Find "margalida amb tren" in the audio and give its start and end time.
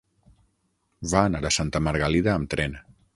1.89-2.75